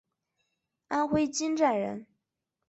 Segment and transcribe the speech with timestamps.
[0.87, 2.07] 安徽金寨人。